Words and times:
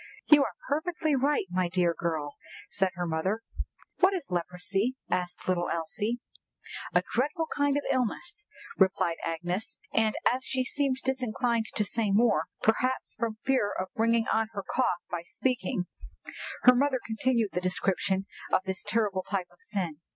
"You 0.25 0.43
are 0.43 0.55
perfectly 0.67 1.15
right, 1.15 1.45
my 1.51 1.69
dear 1.69 1.93
girl," 1.93 2.33
said 2.71 2.89
her 2.95 3.05
mother. 3.05 3.43
"What 3.99 4.15
is 4.15 4.31
leprosy?" 4.31 4.95
asked 5.11 5.47
little 5.47 5.69
Elsie 5.69 6.17
"A 6.91 7.03
dreadful 7.13 7.45
kind 7.55 7.77
of 7.77 7.83
illness," 7.87 8.43
replied 8.79 9.17
Agnes; 9.23 9.77
and 9.93 10.15
as 10.33 10.43
she 10.43 10.63
seemed 10.63 10.97
disinclined 11.03 11.67
to 11.75 11.85
say 11.85 12.09
more, 12.09 12.45
perhaps 12.63 13.13
from 13.19 13.37
fear 13.43 13.71
of 13.79 13.89
bringing 13.93 14.25
on 14.33 14.47
her 14.53 14.63
cough 14.67 15.03
by 15.11 15.21
speaking, 15.21 15.85
her 16.63 16.73
mother 16.75 16.99
continued 17.05 17.49
the 17.53 17.61
description 17.61 18.25
of 18.51 18.61
this 18.65 18.83
terrible 18.83 19.21
type 19.21 19.49
of 19.51 19.61
sin. 19.61 19.97